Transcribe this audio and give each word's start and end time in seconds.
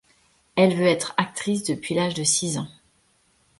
Elle 0.55 0.75
veut 0.75 0.87
être 0.87 1.13
actrice 1.17 1.63
depuis 1.63 1.93
l'âge 1.93 2.15
de 2.15 2.23
six 2.23 2.57
ans. 2.57 2.67